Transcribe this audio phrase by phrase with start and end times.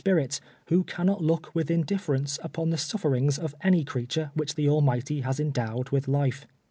[0.03, 5.21] *})irits, "svlio cannot look Avith indilt'erence upon the suti'erings of any creature ■wliieh the .Vhuighty
[5.21, 6.47] has endowed with life.